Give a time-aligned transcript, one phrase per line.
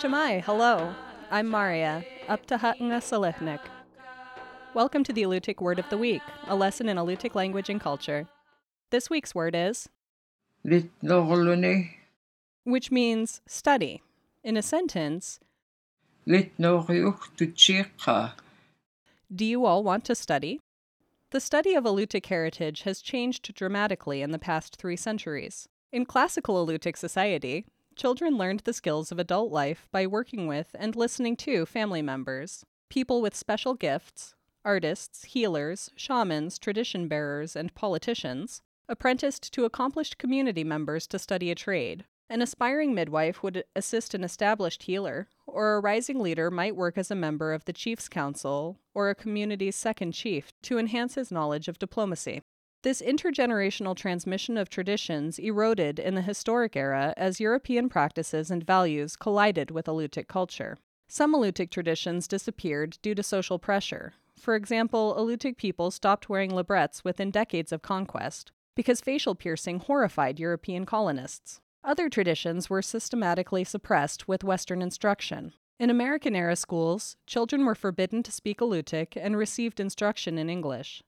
[0.00, 0.94] Chamai, hello.
[1.30, 3.60] I'm Maria, up to Hatanga Salihnik.
[4.72, 8.26] Welcome to the Alutiiq Word of the Week, a lesson in Alutiiq language and culture.
[8.90, 9.90] This week's word is,
[10.64, 11.90] Litnorluni,
[12.64, 14.00] which means study.
[14.42, 15.40] In a sentence,
[16.26, 16.48] do
[19.44, 20.58] you all want to study?
[21.32, 25.66] The study of Alutiiq heritage has changed dramatically in the past three centuries.
[25.90, 27.64] In classical Alutiiq society,
[27.96, 32.66] children learned the skills of adult life by working with and listening to family members,
[32.90, 40.64] people with special gifts, artists, healers, shamans, tradition bearers, and politicians, apprenticed to accomplished community
[40.64, 42.04] members to study a trade.
[42.32, 47.10] An aspiring midwife would assist an established healer, or a rising leader might work as
[47.10, 51.68] a member of the chief's council or a community's second chief to enhance his knowledge
[51.68, 52.40] of diplomacy.
[52.84, 59.14] This intergenerational transmission of traditions eroded in the historic era as European practices and values
[59.14, 60.78] collided with Alutiiq culture.
[61.08, 64.14] Some Alutiiq traditions disappeared due to social pressure.
[64.38, 70.40] For example, Alutiiq people stopped wearing labrets within decades of conquest because facial piercing horrified
[70.40, 71.60] European colonists.
[71.84, 75.52] Other traditions were systematically suppressed with Western instruction.
[75.80, 81.02] In American era schools, children were forbidden to speak Alutiiq and received instruction in English.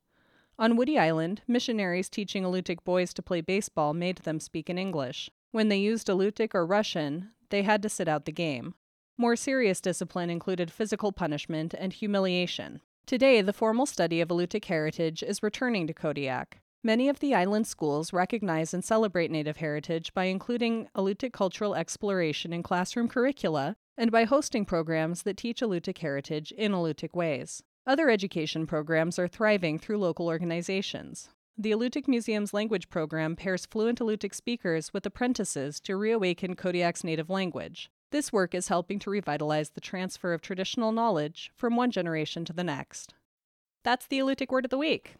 [0.58, 5.30] On Woody Island, missionaries teaching Alutiiq boys to play baseball made them speak in English.
[5.52, 8.74] When they used Alutiiq or Russian, they had to sit out the game.
[9.16, 12.80] More serious discipline included physical punishment and humiliation.
[13.06, 16.58] Today, the formal study of Alutiiq heritage is returning to Kodiak.
[16.86, 22.52] Many of the island schools recognize and celebrate Native heritage by including Alutiiq cultural exploration
[22.52, 27.62] in classroom curricula and by hosting programs that teach Alutiiq heritage in Alutiiq ways.
[27.86, 31.30] Other education programs are thriving through local organizations.
[31.56, 37.30] The Alutiiq Museum's language program pairs fluent Alutiiq speakers with apprentices to reawaken Kodiak's native
[37.30, 37.90] language.
[38.10, 42.52] This work is helping to revitalize the transfer of traditional knowledge from one generation to
[42.52, 43.14] the next.
[43.84, 45.14] That's the Alutiiq Word of the Week.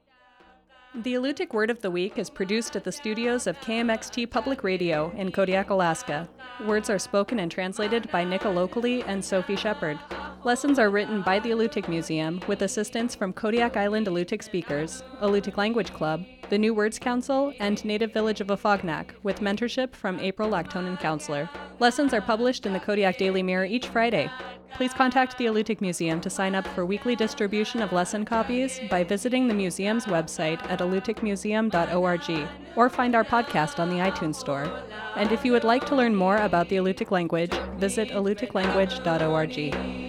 [1.03, 5.11] The Alutiiq Word of the Week is produced at the studios of KMXT Public Radio
[5.17, 6.29] in Kodiak, Alaska.
[6.65, 9.99] Words are spoken and translated by Nick Alokli and Sophie Shepard.
[10.45, 15.57] Lessons are written by the Alutiiq Museum with assistance from Kodiak Island Alutiiq speakers, Alutiiq
[15.57, 20.49] Language Club, the New Words Council, and Native Village of Afognak, with mentorship from April
[20.49, 21.49] Laktonen Counceller.
[21.81, 24.31] Lessons are published in the Kodiak Daily Mirror each Friday.
[24.75, 29.05] Please contact the Alutiiq Museum to sign up for weekly distribution of lesson copies by
[29.05, 34.83] visiting the museum's website at alutiiqmuseum.org or find our podcast on the iTunes Store.
[35.15, 40.04] And if you would like to learn more about the Alutiiq language, visit alutiiqlanguage.org.